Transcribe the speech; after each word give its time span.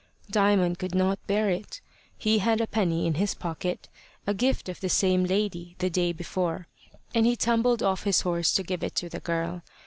Diamond 0.31 0.79
could 0.79 0.95
not 0.95 1.19
bear 1.27 1.51
it. 1.51 1.79
He 2.17 2.39
had 2.39 2.59
a 2.59 2.65
penny 2.65 3.05
in 3.05 3.13
his 3.21 3.35
pocket, 3.35 3.87
a 4.25 4.33
gift 4.33 4.67
of 4.67 4.79
the 4.81 4.89
same 4.89 5.25
lady 5.25 5.75
the 5.77 5.91
day 5.91 6.11
before, 6.11 6.67
and 7.13 7.27
he 7.27 7.35
tumbled 7.35 7.83
off 7.83 8.01
his 8.01 8.21
horse 8.21 8.51
to 8.53 8.63
give 8.63 8.81
it 8.83 8.95
to 8.95 9.09
the 9.09 9.19
girl. 9.19 9.61